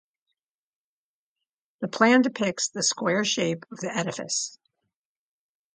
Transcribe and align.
The 1.81 1.87
plan 1.87 2.23
depicts 2.23 2.67
the 2.69 2.81
square 2.81 3.23
shape 3.23 3.65
of 3.71 3.81
the 3.81 3.95
edifice. 3.95 4.57